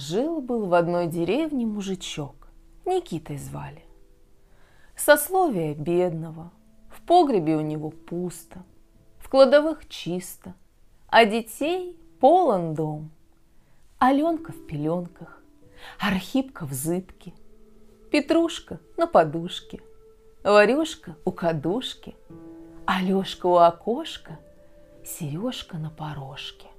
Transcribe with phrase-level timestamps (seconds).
[0.00, 2.48] Жил-был в одной деревне мужичок,
[2.86, 3.84] Никитой звали.
[4.96, 6.52] Сословие бедного,
[6.88, 8.64] в погребе у него пусто,
[9.18, 10.54] В кладовых чисто,
[11.08, 13.10] а детей полон дом.
[13.98, 15.42] Аленка в пеленках,
[15.98, 17.34] Архипка в зыбке,
[18.10, 19.82] Петрушка на подушке,
[20.42, 22.16] Варюшка у кадушки,
[22.86, 24.38] Алешка у окошка,
[25.04, 26.69] Сережка на порожке.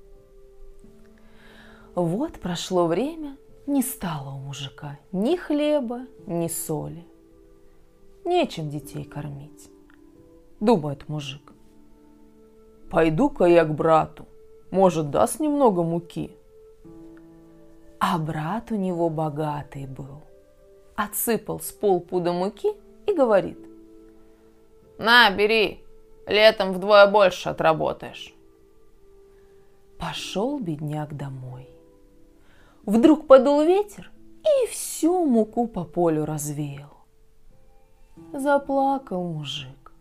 [1.95, 3.35] Вот прошло время,
[3.67, 7.05] не стало у мужика ни хлеба, ни соли.
[8.23, 9.69] Нечем детей кормить,
[10.61, 11.51] думает мужик.
[12.89, 14.25] Пойду-ка я к брату,
[14.69, 16.31] может, даст немного муки.
[17.99, 20.23] А брат у него богатый был.
[20.95, 22.71] Отсыпал с полпуда муки
[23.05, 23.59] и говорит.
[24.97, 25.83] На, бери,
[26.25, 28.33] летом вдвое больше отработаешь.
[29.97, 31.60] Пошел бедняк домой.
[32.85, 34.11] Вдруг подул ветер
[34.43, 37.05] и всю муку по полю развеял.
[38.33, 39.93] Заплакал мужик.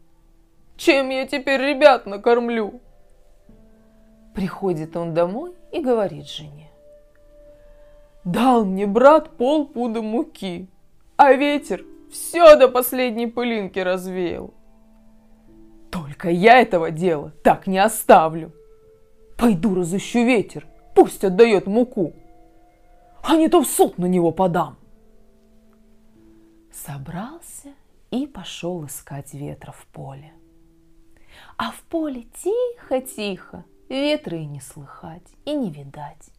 [0.77, 2.81] Чем я теперь ребят накормлю?
[4.35, 6.71] Приходит он домой и говорит жене.
[8.25, 10.69] Дал мне брат полпуда муки,
[11.17, 14.55] а ветер все до последней пылинки развеял.
[15.91, 18.53] Только я этого дела так не оставлю.
[19.37, 22.15] Пойду разыщу ветер, пусть отдает муку
[23.23, 24.77] а не то в суд на него подам.
[26.73, 27.75] Собрался
[28.11, 30.33] и пошел искать ветра в поле.
[31.57, 36.31] А в поле тихо-тихо, ветра и не слыхать, и не видать.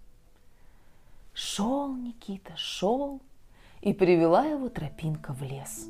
[1.33, 3.21] Шел Никита, шел,
[3.81, 5.87] и привела его тропинка в лес.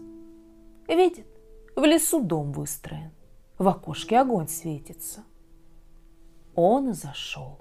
[0.87, 1.25] Видит,
[1.75, 3.11] в лесу дом выстроен,
[3.57, 5.23] в окошке огонь светится.
[6.55, 7.59] Он и зашел.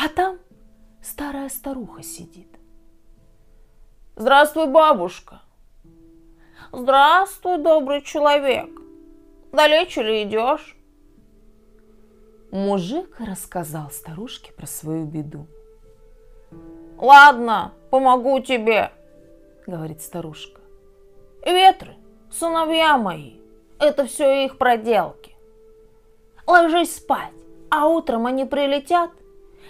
[0.00, 0.38] А там
[1.02, 2.48] старая старуха сидит.
[4.16, 5.42] Здравствуй, бабушка.
[6.70, 8.70] Здравствуй, добрый человек.
[9.52, 10.76] Далече ли идешь?
[12.50, 15.46] Мужик рассказал старушке про свою беду.
[16.98, 18.92] Ладно, помогу тебе,
[19.66, 20.60] говорит старушка.
[21.44, 21.96] Ветры,
[22.30, 23.38] сыновья мои,
[23.78, 25.34] это все их проделки.
[26.46, 27.32] Ложись спать,
[27.70, 29.10] а утром они прилетят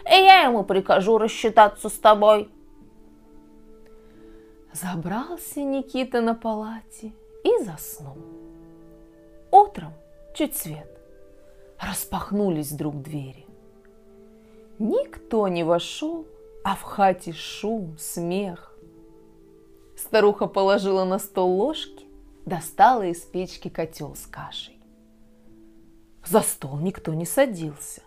[0.07, 2.51] и я ему прикажу рассчитаться с тобой.
[4.73, 7.13] Забрался Никита на палате
[7.45, 8.17] и заснул.
[9.51, 9.93] Утром,
[10.35, 10.89] чуть свет,
[11.79, 13.47] распахнулись вдруг двери.
[14.79, 16.27] Никто не вошел,
[16.65, 18.77] а в хате шум, смех.
[19.97, 22.07] Старуха положила на стол ложки,
[22.47, 24.79] достала из печки котел с кашей.
[26.25, 28.03] За стол никто не садился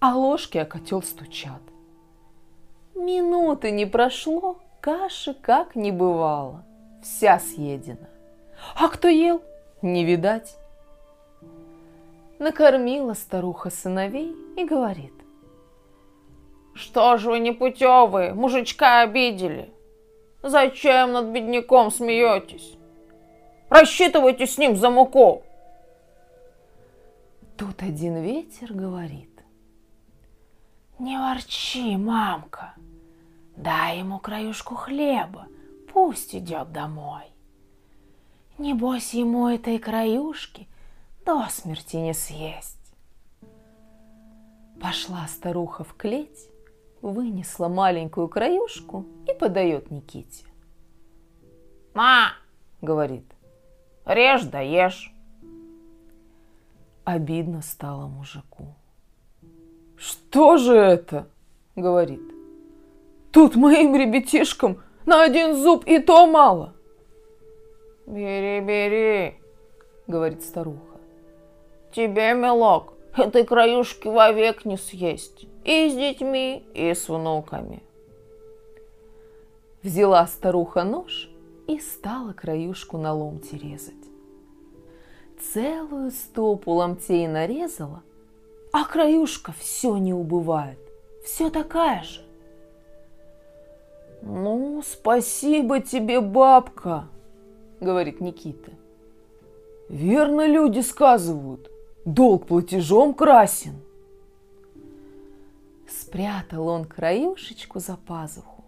[0.00, 1.60] а ложки о котел стучат.
[2.94, 6.64] Минуты не прошло, каши как не бывало,
[7.02, 8.08] вся съедена.
[8.76, 9.42] А кто ел,
[9.82, 10.56] не видать.
[12.38, 15.12] Накормила старуха сыновей и говорит.
[16.74, 19.70] Что ж вы непутевые, мужичка обидели?
[20.42, 22.78] Зачем над бедняком смеетесь?
[23.68, 25.42] Рассчитывайте с ним за муку.
[27.58, 29.29] Тут один ветер говорит.
[31.00, 32.74] Не ворчи, мамка.
[33.56, 35.46] Дай ему краюшку хлеба,
[35.90, 37.24] пусть идет домой.
[38.58, 40.68] Небось ему этой краюшки
[41.24, 42.92] до смерти не съесть.
[44.78, 46.50] Пошла старуха в клеть,
[47.00, 50.44] вынесла маленькую краюшку и подает Никите.
[51.94, 52.34] «На!»—
[52.82, 53.24] говорит.
[54.04, 55.14] «Режь да ешь!»
[57.04, 58.74] Обидно стало мужику.
[60.00, 61.26] «Что же это?»—
[61.76, 62.22] говорит.
[63.32, 66.72] «Тут моим ребятишкам на один зуб и то мало».
[68.06, 69.34] «Бери, бери»,—
[70.06, 70.98] говорит старуха.
[71.92, 75.46] «Тебе, милок, этой краюшки вовек не съесть.
[75.64, 77.82] И с детьми, и с внуками».
[79.82, 81.28] Взяла старуха нож
[81.66, 83.94] и стала краюшку на ломти резать.
[85.52, 88.02] Целую стопу ломтей нарезала,
[88.72, 90.78] а краюшка все не убывает,
[91.24, 92.22] все такая же.
[94.22, 97.08] «Ну, спасибо тебе, бабка»,—
[97.80, 98.72] говорит Никита.
[99.88, 101.70] «Верно люди сказывают,
[102.04, 103.80] долг платежом красен».
[105.88, 108.64] Спрятал он краюшечку за пазуху,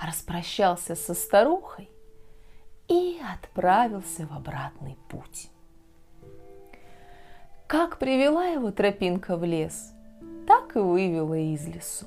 [0.00, 1.88] распрощался со старухой
[2.88, 5.50] и отправился в обратный путь.
[7.70, 9.92] Как привела его тропинка в лес,
[10.48, 12.04] так и вывела из лесу.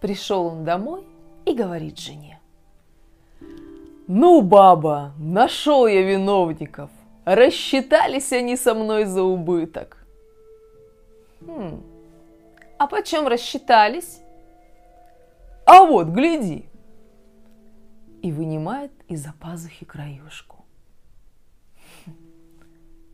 [0.00, 1.04] Пришел он домой
[1.44, 2.38] и говорит жене.
[4.06, 6.88] Ну, баба, нашел я виновников.
[7.24, 10.06] Рассчитались они со мной за убыток.
[11.40, 11.82] Хм,
[12.78, 14.20] а почем рассчитались?
[15.66, 16.66] А вот, гляди.
[18.22, 20.61] И вынимает из-за пазухи краюшку.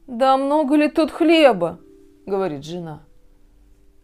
[0.08, 1.78] Да много ли тут хлеба?
[2.24, 3.02] Говорит жена.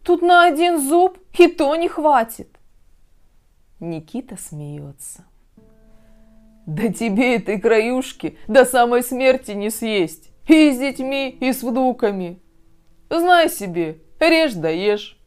[0.03, 2.59] Тут на один зуб и то не хватит.
[3.79, 5.25] Никита смеется.
[6.67, 10.29] Да тебе этой краюшки до самой смерти не съесть.
[10.47, 12.39] И с детьми, и с внуками.
[13.09, 15.19] Знай себе, режь да ешь.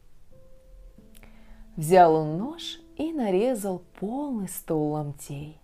[1.75, 5.59] Взял он нож и нарезал полный стол ломтей.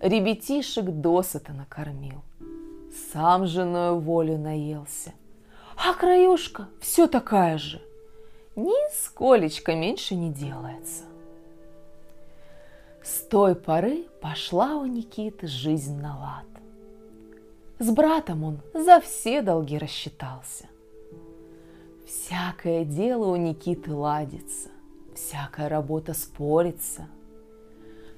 [0.00, 2.22] Ребятишек досыта накормил.
[3.12, 5.12] Сам женою волю наелся.
[5.76, 7.80] А краюшка все такая же.
[8.54, 11.04] Нисколечко меньше не делается.
[13.02, 16.46] С той поры пошла у Никиты жизнь на лад.
[17.80, 20.66] С братом он за все долги рассчитался.
[22.06, 24.68] Всякое дело у Никиты ладится,
[25.14, 27.08] всякая работа спорится.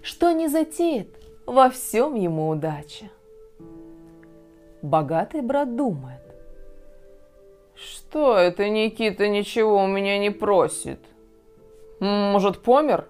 [0.03, 1.09] Что не затеет,
[1.47, 3.11] во всем ему удача.
[4.83, 6.23] Богатый брат думает.
[7.75, 11.01] Что это Никита ничего у меня не просит?
[12.01, 13.09] Может, помер?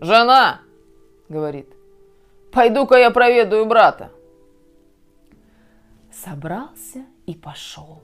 [0.00, 0.62] «Жена!»—
[1.28, 1.68] говорит.
[2.52, 4.10] «Пойду-ка я проведаю брата».
[6.10, 8.02] Собрался и пошел.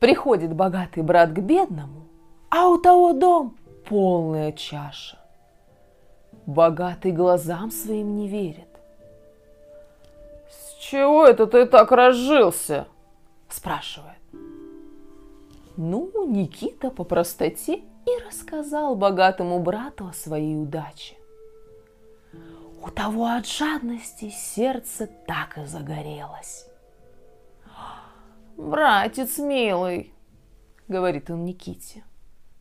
[0.00, 2.08] Приходит богатый брат к бедному,
[2.50, 3.56] а у того дом
[3.88, 5.18] полная чаша.
[6.46, 8.73] Богатый глазам своим не верит.
[10.84, 12.86] «С чего это ты так разжился?»–
[13.48, 14.18] спрашивает.
[15.78, 21.16] Ну, Никита по простоте и рассказал богатому брату о своей удаче.
[22.82, 26.66] У того от жадности сердце так и загорелось.
[28.58, 30.12] «Братец милый»,—
[30.88, 32.04] говорит он Никите,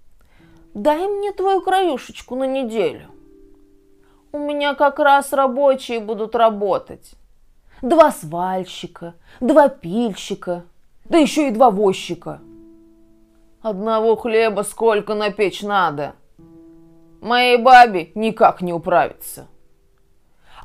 [0.73, 3.09] —«дай мне твою краюшечку на неделю.
[4.31, 7.17] У меня как раз рабочие будут работать.
[7.83, 10.63] Два свальщика, два пильщика,
[11.03, 12.39] да еще и два возчика».
[13.61, 16.15] Одного хлеба сколько на печь надо.
[17.19, 19.47] Моей бабе никак не управиться.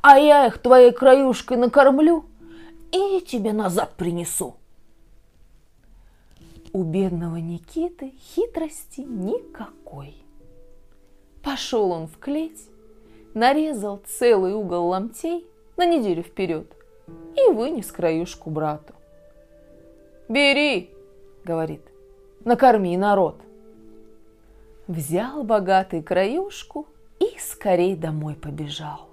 [0.01, 2.25] А я их твоей краюшкой накормлю
[2.93, 4.57] и тебе назад принесу.
[6.73, 10.15] У бедного Никиты хитрости никакой.
[11.43, 12.69] Пошел он в клеть,
[13.35, 15.45] нарезал целый угол ломтей
[15.77, 16.78] на неделю вперед
[17.37, 18.95] и вынес краюшку брату.
[20.29, 20.91] «Бери!»—
[21.45, 21.83] говорит
[22.45, 23.37] накорми народ.
[24.87, 26.87] Взял богатый краюшку
[27.21, 29.09] и скорей домой побежал.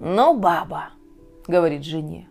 [0.00, 0.90] Ну, баба,
[1.46, 2.28] говорит жене,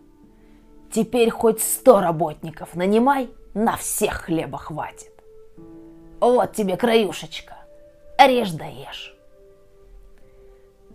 [0.92, 5.12] теперь хоть сто работников нанимай, на всех хлеба хватит.
[6.20, 7.56] Вот тебе краюшечка,
[8.18, 9.13] режь да ешь.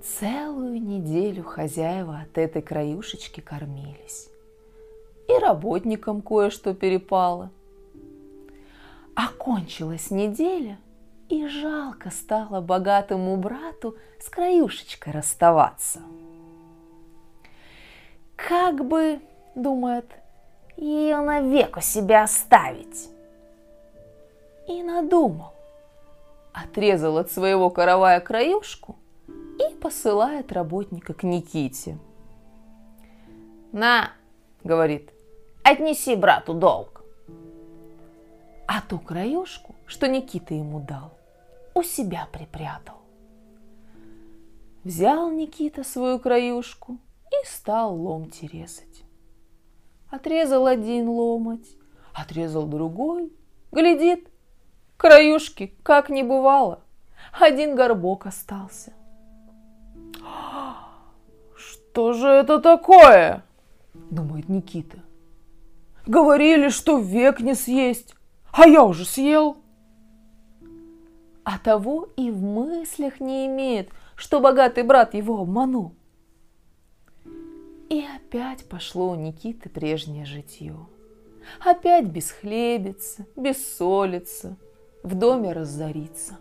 [0.01, 4.29] Целую неделю хозяева от этой краюшечки кормились.
[5.27, 7.51] И работникам кое-что перепало–
[9.21, 10.77] Окончилась неделя,
[11.27, 15.99] и жалко стало богатому брату с краюшечкой расставаться.
[18.37, 19.19] Как бы,
[19.55, 20.05] думает,
[20.77, 23.09] ее навек у себя оставить.
[24.69, 25.51] И надумал.
[26.53, 28.95] Отрезал от своего каравая краюшку
[29.59, 31.99] и посылает работника к Никите.
[33.71, 34.13] «На»,—
[34.63, 35.11] говорит,—
[35.63, 36.99] «отнеси брату долг»
[38.71, 41.17] а ту краюшку, что Никита ему дал,
[41.73, 42.97] у себя припрятал.
[44.83, 46.99] Взял Никита свою краюшку
[47.31, 49.01] и стал ломти резать.
[50.11, 51.67] Отрезал один ломоть,
[52.13, 53.33] отрезал другой,
[53.71, 54.29] глядит,
[54.97, 56.83] краюшки как не бывало,
[57.33, 58.93] один горбок остался.
[61.55, 63.43] «Что же это такое?»–
[64.11, 64.99] думает Никита.
[66.05, 68.15] «Говорили, что век не съесть,
[68.51, 69.57] а я уже съел.
[71.43, 75.95] А того и в мыслях не имеет, что богатый брат его обманул.
[77.89, 80.75] И опять пошло у Никиты прежнее житье.
[81.65, 84.57] Опять без хлебица, без солица,
[85.01, 86.37] в доме разориться.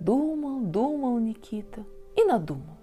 [0.00, 1.84] Думал, думал Никита
[2.16, 2.76] и надумал.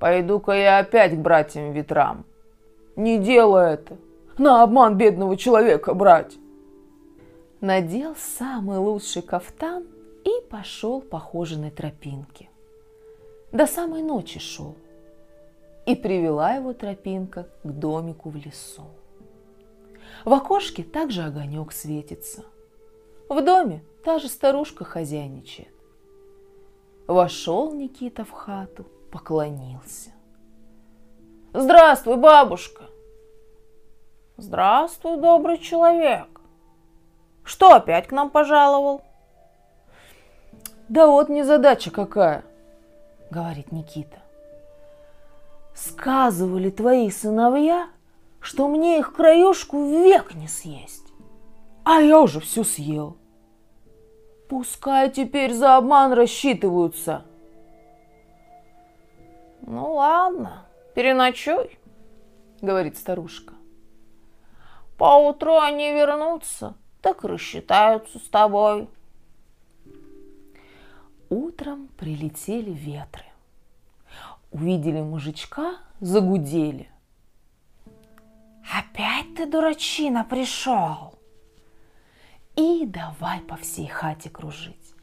[0.00, 2.24] Пойду-ка я опять к братьям ветрам.
[2.96, 3.96] Не делай это,
[4.36, 6.36] на обман бедного человека брать.
[7.60, 9.86] надел самый лучший кафтан
[10.24, 12.50] и пошел по хоженой тропинке.
[13.52, 14.74] До самой ночи шел.
[15.86, 18.86] И привела его тропинка к домику в лесу.
[20.24, 22.44] В окошке также огонек светится.
[23.28, 25.72] В доме та же старушка хозяйничает.
[27.06, 30.10] Вошел Никита в хату, поклонился.
[31.52, 32.84] «Здравствуй, бабушка!»
[34.36, 36.26] «Здравствуй, добрый человек!»
[37.44, 39.02] «Что опять к нам пожаловал?»
[40.88, 42.44] «Да вот незадача какая!»—
[43.30, 44.18] говорит Никита.
[45.74, 47.88] «Сказывали твои сыновья,
[48.40, 51.03] что мне их краюшку век не съесть,
[51.84, 53.16] а я уже всю съел.
[54.48, 57.24] Пускай теперь за обман рассчитываются».
[59.62, 61.78] «Ну ладно, переночуй»,—
[62.60, 63.54] говорит старушка.
[64.98, 68.88] «Поутру они вернутся, так рассчитаются с тобой».
[71.30, 73.24] Утром прилетели ветры.
[74.52, 76.88] Увидели мужичка, загудели.
[78.72, 81.13] «Опять ты, дурачина, пришел!»
[82.56, 84.94] И давай по всей хате кружить.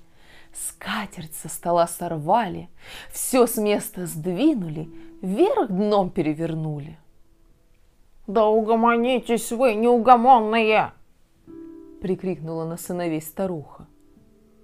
[0.54, 2.70] Скатерть со стола сорвали,
[3.12, 4.90] все с места сдвинули,
[5.22, 6.98] вверх дном перевернули.
[8.28, 10.92] «Да угомонитесь вы, неугомонные!»—
[12.02, 13.88] прикрикнула на сыновей старуха.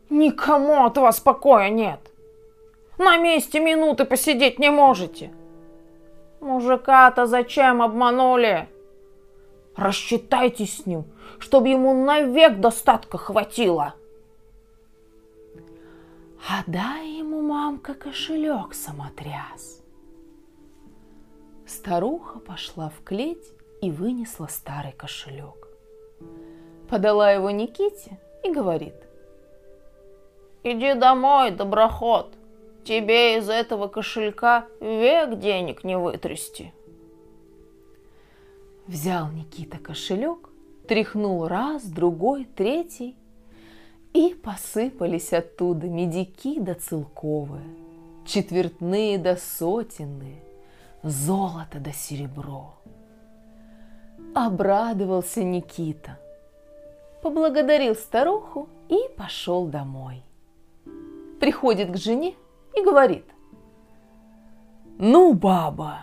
[0.10, 2.00] «Никому от вас покоя нет!
[2.98, 5.32] На месте минуты посидеть не можете!
[6.39, 8.70] Мужика-то зачем обманули?
[9.75, 11.06] Рассчитайтесь с ним,
[11.39, 13.93] чтобы ему навек достатка хватило!»
[16.50, 19.81] А дай ему мамка кошелек самотряс.
[21.65, 25.67] Старуха пошла в клеть и вынесла старый кошелек.
[26.89, 28.96] Подала его Никите и говорит.
[30.63, 32.34] «Иди домой, доброход,
[32.86, 36.74] тебе из этого кошелька век денег не вытрясти».
[38.88, 40.50] Взял Никита кошелек,
[40.88, 43.15] тряхнул раз, другой, третий,
[44.13, 47.67] и посыпались оттуда медики да целковые,
[48.25, 50.41] четвертные да сотенные,
[51.03, 52.74] золото да серебро.
[54.34, 56.20] Обрадовался Никита,
[57.22, 60.24] поблагодарил старуху и пошел домой.
[61.39, 62.34] Приходит к жене
[62.75, 63.25] и говорит,
[64.98, 66.00] «Ну, баба,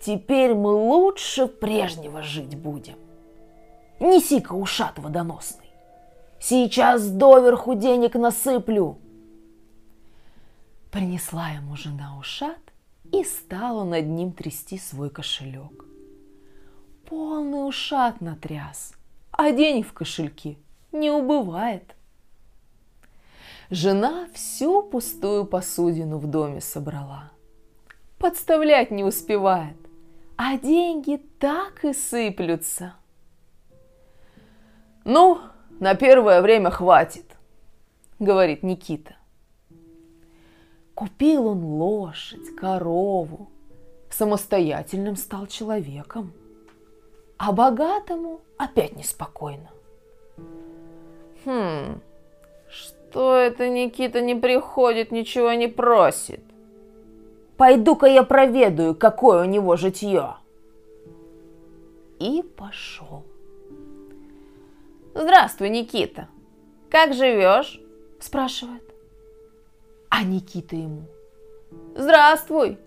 [0.00, 2.96] теперь мы лучше прежнего жить будем.
[4.00, 5.70] Неси-ка ушат водоносный,
[6.40, 8.98] сейчас доверху денег насыплю».
[10.90, 12.58] Принесла ему жена ушат
[13.12, 15.84] и стала над ним трясти свой кошелек.
[17.08, 18.94] Полный ушат натряс,
[19.30, 20.56] а денег в кошельке
[20.92, 21.94] не убывает.
[23.70, 27.30] Жена всю пустую посудину в доме собрала.
[28.18, 29.76] Подставлять не успевает,
[30.36, 32.94] а деньги так и сыплются.
[35.10, 35.38] «Ну,
[35.80, 37.24] на первое время хватит»,—
[38.18, 39.16] говорит Никита.
[40.94, 43.48] Купил он лошадь, корову,
[44.10, 46.34] самостоятельным стал человеком.
[47.38, 49.70] А богатому опять неспокойно.
[51.46, 52.02] Хм,
[52.68, 56.42] что это Никита не приходит, ничего не просит?
[57.56, 60.34] Пойду-ка я проведаю, какое у него житье.
[62.18, 63.24] И пошел.
[65.20, 66.28] Здравствуй, Никита.
[66.88, 67.80] Как живешь?
[68.20, 68.84] Спрашивает.
[70.10, 71.06] А Никита ему.
[71.96, 72.78] Здравствуй.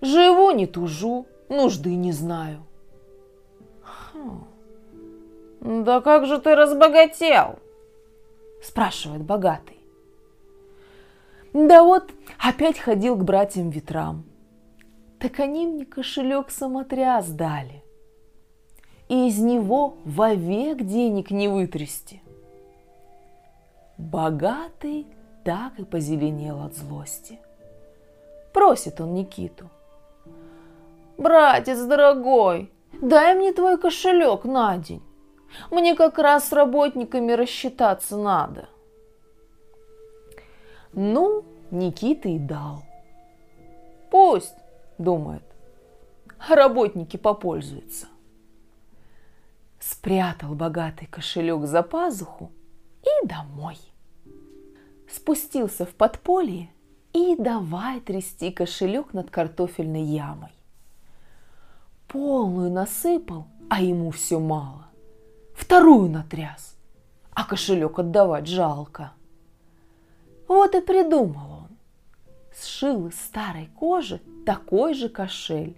[0.00, 2.64] Живу, не тужу, нужды не знаю.
[3.82, 4.46] Хм.
[5.60, 7.58] Да как же ты разбогател?
[8.62, 9.80] Спрашивает богатый.
[11.52, 14.24] Да вот, опять ходил к братьям ветрам.
[15.18, 17.83] Так они мне кошелек самотряс дали.
[19.08, 22.22] И из него вовек денег не вытрясти.
[23.98, 25.06] Богатый
[25.44, 27.38] так и позеленел от злости.
[28.52, 29.68] Просит он Никиту.
[31.16, 35.02] «Братец дорогой, дай мне твой кошелек на день.
[35.70, 38.68] Мне как раз с работниками рассчитаться надо».
[40.92, 42.82] Ну, Никита и дал.
[44.10, 44.54] «Пусть»,—
[44.98, 45.42] думает,—
[46.48, 48.06] «работники попользуются».
[49.90, 52.50] Спрятал богатый кошелек за пазуху
[53.02, 53.76] и домой
[55.12, 56.70] спустился в подполье
[57.12, 60.52] и давай трясти кошелек над картофельной ямой.
[62.08, 64.86] Полную насыпал, а ему все мало.
[65.54, 66.76] Вторую натряс,
[67.34, 69.12] а кошелек отдавать жалко.
[70.48, 71.68] Вот и придумал он.
[72.56, 75.76] Сшил из старой кожи такой же кошель,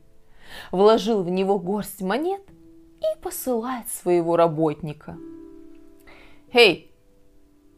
[0.70, 2.42] вложил в него горсть монет
[3.26, 5.18] посылает своего работника.
[6.52, 6.92] «Эй,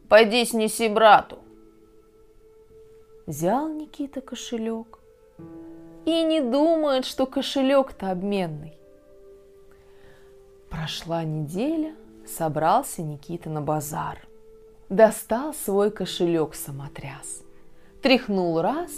[0.07, 1.39] пойди снеси брату!»
[3.25, 4.99] Взял Никита кошелек
[6.05, 8.77] и не думает, что кошелек-то обменный.
[10.69, 11.95] Прошла неделя,
[12.27, 14.27] собрался Никита на базар.
[14.87, 17.41] Достал свой кошелек самотряс.
[18.03, 18.91] Тряхнул раз,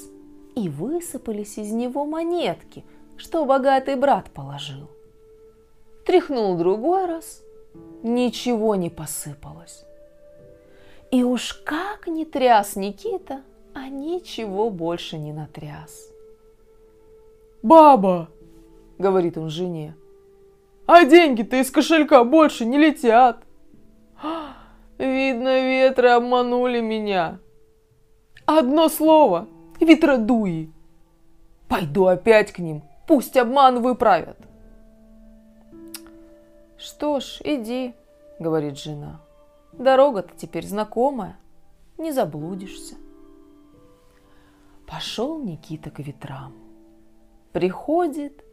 [0.57, 2.83] и высыпались из него монетки,
[3.15, 4.89] что богатый брат положил.
[6.05, 7.43] Тряхнул другой раз,
[8.01, 9.85] ничего не посыпалось.
[11.11, 13.41] И уж как не тряс Никита,
[13.73, 16.09] а ничего больше не натряс.
[17.61, 18.29] «Баба!»—
[18.97, 19.95] говорит он жене.
[20.87, 23.43] «А деньги-то из кошелька больше не летят!»
[24.97, 27.39] «Видно, ветры обманули меня!»
[28.45, 29.47] «Одно слово—
[29.79, 30.71] ветродуи!»
[31.67, 34.37] «Пойду опять к ним, пусть обман выправят!»
[36.81, 37.93] «Что ж, иди»,—
[38.39, 39.21] говорит жена.
[39.71, 41.37] «Дорога-то теперь знакомая,
[41.99, 42.95] не заблудишься».
[44.87, 46.53] Пошел Никита к ветрам.
[47.51, 48.43] Приходит,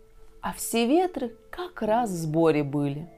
[0.42, 3.08] а все ветры как раз в сборе были.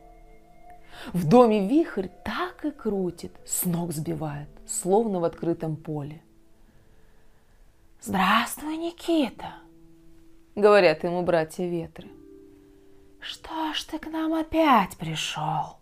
[1.12, 6.23] В доме вихрь так и крутит, с ног сбивает, словно в открытом поле.
[8.00, 9.55] «Здравствуй, Никита!»—
[10.55, 12.09] говорят ему братья ветры.
[13.21, 15.79] «Что ж ты к нам опять пришел?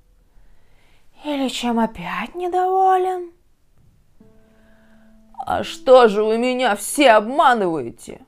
[1.25, 3.33] Или чем опять недоволен?»
[5.47, 8.21] «А что же вы меня все обманываете?»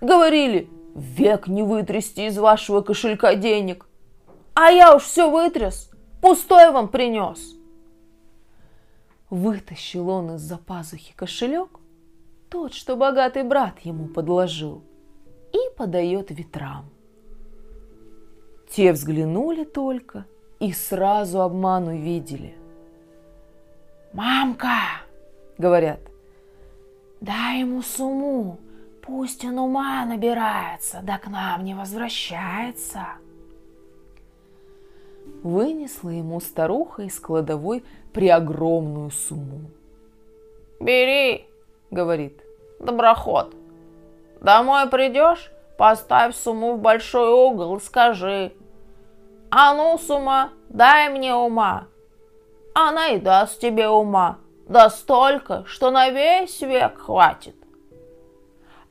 [0.00, 3.88] Говорили, Век не вытрясти из вашего кошелька денег.
[4.54, 7.56] А я уж все вытряс, пустой вам принес.
[9.28, 11.80] Вытащил он из-за пазухи кошелек,
[12.48, 14.84] тот, что богатый брат ему подложил,
[15.52, 16.88] и подает ветрам.
[18.74, 20.26] Те взглянули только
[20.58, 22.54] и сразу обман увидели.
[24.12, 25.02] «Мамка!»—
[25.58, 26.00] говорят.
[27.20, 28.58] «Дай ему сумму,
[29.06, 33.00] Пусть он ума набирается, да к нам не возвращается.
[35.42, 37.84] Вынесла ему старуха из кладовой
[38.14, 39.60] преогромную сумму.
[40.80, 41.46] «Бери»,—
[41.90, 42.40] говорит,—
[42.80, 43.54] «доброход.
[44.40, 48.52] Домой придешь, поставь сумму в большой угол и скажи,
[49.56, 51.86] «А ну, сумма, дай мне ума».
[52.74, 57.54] Она и даст тебе ума, да столько, что на весь век хватит.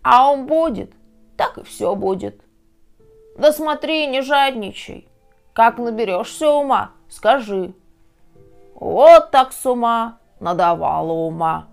[0.02, 0.94] А он будет,
[1.36, 2.40] так и все будет.
[3.38, 5.10] Да смотри, не жадничай.
[5.52, 7.74] Как наберешься ума, скажи.
[8.74, 11.68] Вот так с ума надавала ума.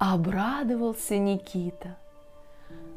[0.00, 1.96] Обрадовался Никита.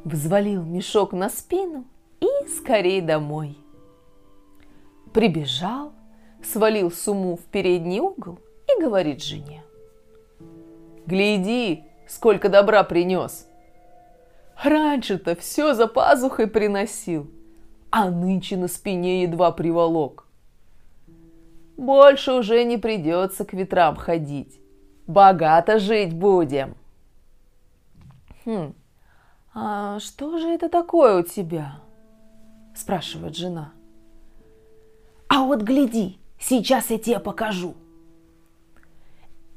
[0.05, 1.85] Взвалил мешок на спину
[2.19, 3.61] и скорей домой.
[5.13, 5.93] Прибежал,
[6.43, 9.63] свалил сумму в передний угол и говорит жене.
[11.06, 13.47] «Гляди, сколько добра принес.
[14.63, 17.30] Раньше-то все за пазухой приносил,
[17.89, 20.28] а нынче на спине едва приволок.
[21.78, 24.60] Больше уже не придется к ветрам ходить.
[25.08, 26.76] Богато жить будем.
[28.45, 28.76] Хм,
[29.54, 31.80] а что же это такое у тебя?
[32.76, 33.74] Спрашивает жена.
[35.33, 37.73] А вот гляди, сейчас я тебе покажу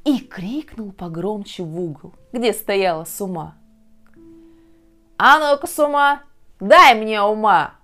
[0.05, 3.57] и крикнул погромче в угол, где стояла сума.
[5.19, 6.23] «А ну-ка, сума,
[6.61, 7.75] дай мне ума!»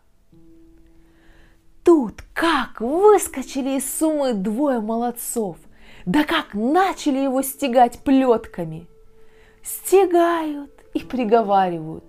[1.84, 5.56] Тут как выскочили из сумы двое молодцов,
[6.06, 8.86] да как начали его стегать плетками.
[9.64, 12.04] Стегают и приговаривают.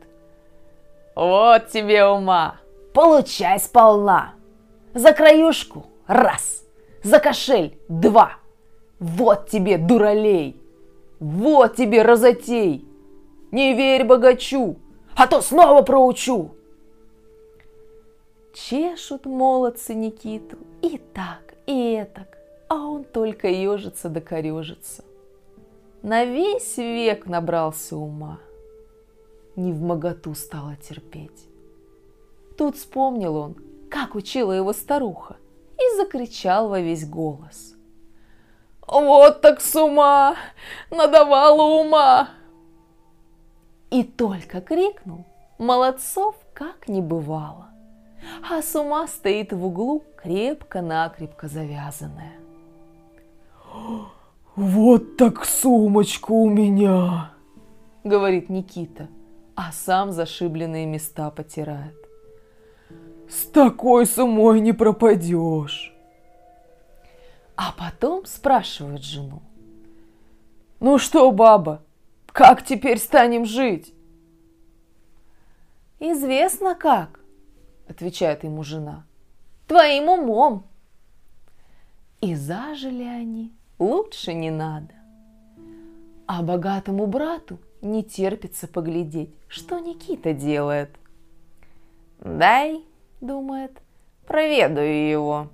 [1.15, 2.57] «Вот тебе ума,
[2.93, 4.35] получай сполна!
[4.93, 6.63] За краюшку– раз,
[7.03, 8.37] за кошель– два–
[9.01, 10.61] вот тебе, дуралей!
[11.19, 12.85] Вот тебе, разотей!
[13.51, 14.75] Не верь богачу,
[15.15, 16.51] а то снова проучу!»
[18.53, 25.03] Чешут молодцы Никиту и так, и этак, а он только ежится да корежится.
[26.03, 28.39] На весь век набрался ума.
[29.55, 31.47] Не в моготу стало терпеть.
[32.55, 33.55] Тут вспомнил он,
[33.91, 35.35] как учила его старуха,
[35.77, 37.75] и закричал во весь голос.
[38.87, 40.35] Вот так с ума!
[40.89, 42.29] Надавала ума!»
[43.89, 45.25] И только крикнул,
[45.57, 47.67] молодцов как не бывало.
[48.49, 52.35] А с ума стоит в углу крепко-накрепко завязанная.
[54.55, 57.31] Вот так сумочка у меня,
[58.03, 59.07] говорит Никита,
[59.55, 62.00] а сам зашибленные места потирает.
[63.31, 65.95] С такой сумой не пропадешь.
[67.55, 69.41] А потом спрашивает жену.
[70.81, 71.81] Ну что, баба,
[72.25, 73.93] как теперь станем жить?
[75.99, 77.21] Известно как,
[77.87, 79.05] отвечает ему жена.
[79.65, 80.65] Твоим умом.
[82.19, 84.93] И зажили они лучше не надо.
[86.27, 90.89] А богатому брату не терпится поглядеть, что Никита делает.
[92.19, 92.85] «Дай»,—
[93.21, 93.71] думает,—
[94.27, 95.47] «проведаю его.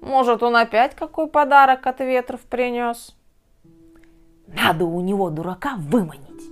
[0.00, 3.14] Может, он опять какой подарок от ветров принес?»
[4.46, 6.42] Надо у него дурака выманить.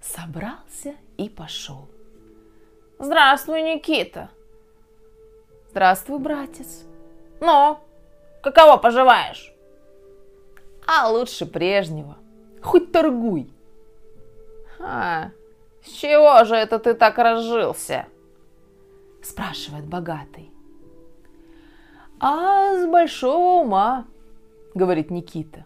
[0.00, 1.88] Собрался и пошел.
[2.98, 4.28] «Здравствуй, Никита!»
[5.70, 6.84] «Здравствуй, братец!»
[7.40, 7.78] «Ну,
[8.42, 9.52] Каково поживаешь?
[10.86, 12.16] А лучше прежнего.
[12.62, 13.52] Хоть торгуй.
[14.80, 15.30] А,
[15.84, 18.06] с чего же это ты так разжился?
[19.22, 20.50] Спрашивает богатый.
[22.20, 24.06] А с большого ума,
[24.74, 25.64] говорит Никита.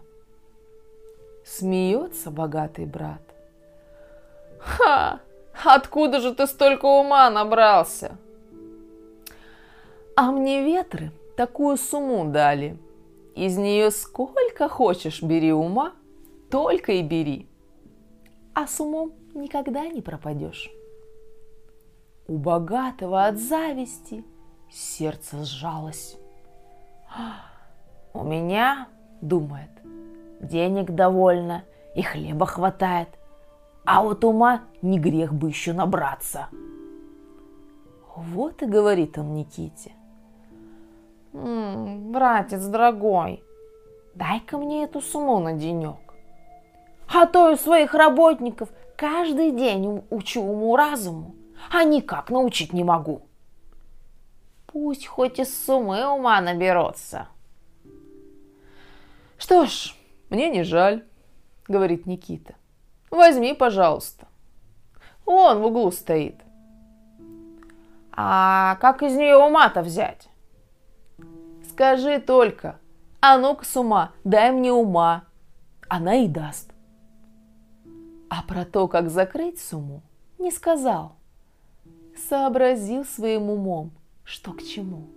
[1.45, 3.21] Смеется богатый брат.
[4.59, 5.19] Ха,
[5.63, 8.17] откуда же ты столько ума набрался?
[10.15, 12.77] А мне ветры такую сумму дали.
[13.35, 15.93] Из нее сколько хочешь бери ума,
[16.51, 17.47] только и бери.
[18.53, 20.69] А с умом никогда не пропадешь.
[22.33, 24.25] У богатого от зависти
[24.71, 26.17] сердце сжалось.
[28.11, 28.87] У меня,
[29.21, 29.69] думает,
[30.41, 33.09] денег довольно и хлеба хватает,
[33.85, 36.47] а вот ума не грех бы еще набраться.
[38.15, 39.91] Вот и говорит он Никите–
[41.33, 43.43] М-м, братец дорогой,
[44.15, 46.15] дай-ка мне эту сумму на денек.
[47.13, 51.35] А то я своих работников каждый день учу уму-разуму,
[51.71, 53.23] а никак научить не могу.
[54.67, 57.27] Пусть хоть из суммы ума наберется.
[59.37, 59.95] Что ж,
[60.29, 61.05] мне не жаль,
[61.67, 62.55] говорит Никита.
[63.11, 64.27] Возьми, пожалуйста.
[65.25, 66.41] Он в углу стоит.
[68.11, 70.29] А как из нее ума-то взять?
[71.69, 72.79] Скажи только,
[73.21, 75.25] а ну-ка с ума, дай мне ума.
[75.87, 76.71] Она и даст.
[78.29, 80.01] А про то, как закрыть сумму,
[80.39, 81.15] не сказал.
[82.29, 83.91] Сообразил своим умом,
[84.23, 85.07] что к чему.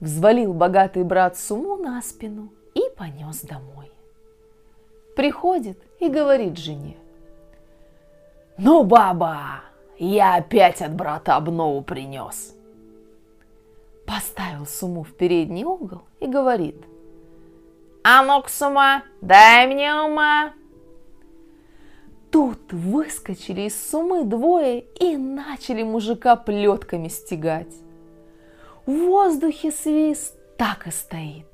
[0.00, 3.90] Взвалил богатый брат сумму на спину и понес домой.
[5.16, 6.96] Приходит и говорит жене.
[8.56, 9.62] «Ну, баба,
[9.98, 12.54] я опять от брата обнову принес
[14.08, 16.76] поставил сумму в передний угол и говорит.
[18.02, 20.54] «А ну-ка, сума, дай мне ума!»
[22.30, 27.74] Тут выскочили из суммы двое и начали мужика плетками стегать.
[28.86, 31.46] В воздухе свист так и стоит.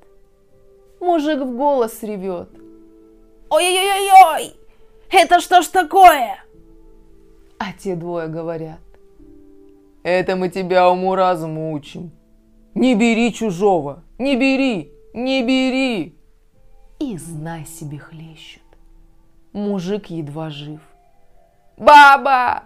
[1.00, 2.48] Мужик в голос ревет.
[3.50, 4.52] «Ой-ой-ой-ой!
[5.10, 6.42] Это что ж такое?»
[7.58, 8.80] А те двое говорят.
[10.02, 12.10] Это мы тебя уму-разуму учим.
[12.74, 16.14] Не бери чужого, не бери, не бери.
[16.98, 18.63] И знай себе хлещут.
[19.54, 20.80] Мужик едва жив.
[21.76, 22.64] Баба,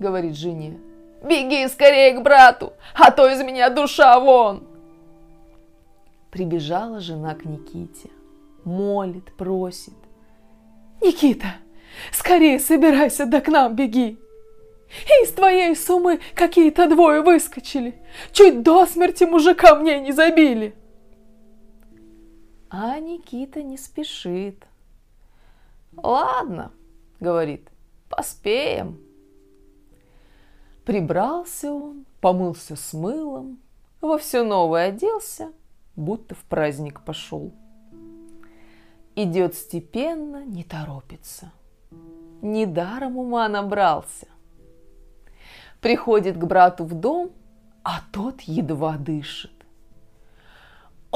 [0.00, 0.76] говорит жене,
[1.22, 4.64] беги скорее к брату, а то из меня душа вон.
[6.32, 8.10] Прибежала жена к Никите,
[8.64, 9.94] молит, просит.
[11.00, 11.54] Никита,
[12.12, 14.18] скорее собирайся, да к нам беги.
[15.22, 17.94] Из твоей суммы какие-то двое выскочили.
[18.32, 20.74] Чуть до смерти мужика мне не забили.
[22.68, 24.64] А Никита не спешит.
[25.96, 26.72] Ладно,
[27.20, 27.68] говорит,
[28.08, 28.98] поспеем.
[30.84, 33.58] Прибрался он, помылся с мылом,
[34.00, 35.52] во все новое оделся,
[35.96, 37.52] будто в праздник пошел.
[39.16, 41.50] Идет степенно, не торопится.
[42.42, 44.28] Недаром ума набрался
[45.86, 47.30] приходит к брату в дом,
[47.84, 49.55] а тот едва дышит.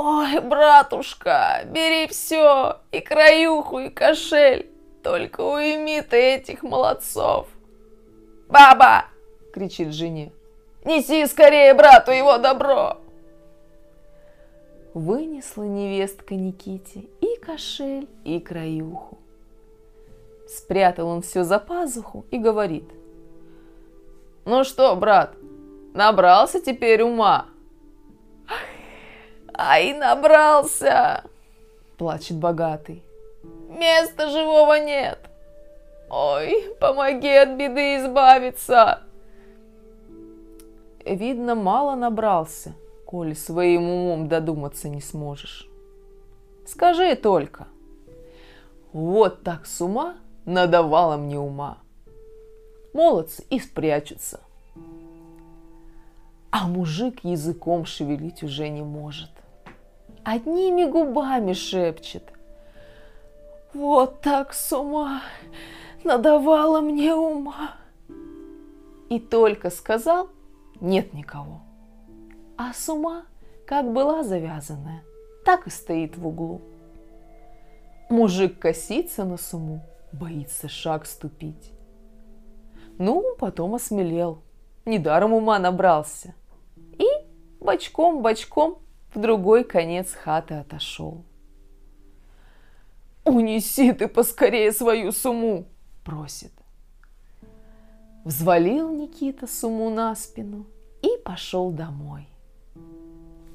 [0.03, 4.71] «Ой, братушка, бери все, и краюху, и кошель,
[5.03, 7.49] только уйми ты этих молодцов!»
[8.49, 9.05] «Баба!»—
[9.53, 10.33] кричит жене.
[10.85, 12.97] «Неси скорее брату его добро!»
[14.95, 19.19] Вынесла невестка Никите и кошель, и краюху.
[20.49, 22.89] Спрятал он все за пазуху и говорит–
[24.47, 25.35] ну что, брат,
[25.95, 27.47] набрался теперь ума?
[29.63, 31.23] Ай, набрался!
[31.99, 33.03] Плачет богатый.
[33.69, 35.19] Места живого нет.
[36.09, 39.03] Ой, помоги от беды избавиться.
[41.05, 42.73] Видно, мало набрался,
[43.05, 45.69] коли своим умом додуматься не сможешь.
[46.67, 47.69] Скажи только.
[48.95, 51.77] Вот так с ума надавала мне ума.
[52.95, 54.41] Молодцы и спрячутся.
[56.51, 59.29] А мужик языком шевелить уже не может.
[60.25, 62.25] Одними губами шепчет.
[63.73, 65.23] Вот так с ума
[66.05, 67.77] надавала мне ума.
[69.09, 70.29] И только сказал,
[70.81, 71.63] нет никого.
[72.57, 73.25] А с ума,
[73.67, 75.03] как была завязанная,
[75.45, 76.61] так и стоит в углу.
[78.09, 79.81] Мужик косится на суму,
[80.13, 81.73] боится шаг ступить.
[82.99, 84.43] Ну, потом осмелел,
[84.85, 86.35] недаром ума набрался.
[86.99, 87.07] И
[87.61, 88.79] бочком-бочком
[89.15, 91.25] в другой конец хаты отошел.
[93.25, 95.67] «Унеси ты поскорее свою суму!»–
[96.05, 96.53] просит.
[98.25, 100.67] Взвалил Никита суму на спину
[101.03, 102.27] и пошел домой.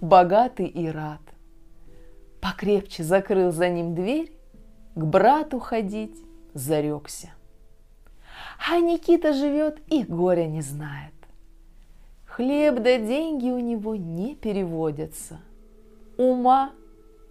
[0.02, 1.22] Богатый и рад.
[2.42, 4.32] Покрепче закрыл за ним дверь,
[4.96, 6.16] к брату ходить
[6.54, 7.32] зарекся.
[8.70, 11.15] А Никита живет и горя не знает.
[12.36, 15.40] Хлеб да деньги у него не переводятся.
[16.18, 16.74] Ума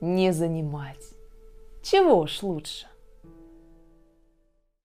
[0.01, 1.15] не занимать.
[1.83, 2.87] Чего ж лучше?